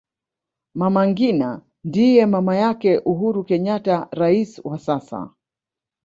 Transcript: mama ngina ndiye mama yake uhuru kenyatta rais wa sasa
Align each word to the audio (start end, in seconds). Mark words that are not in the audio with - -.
mama 0.79 1.01
ngina 1.09 1.49
ndiye 1.87 2.21
mama 2.33 2.53
yake 2.63 2.91
uhuru 3.11 3.41
kenyatta 3.47 3.97
rais 4.21 4.51
wa 4.67 4.77
sasa 4.87 5.19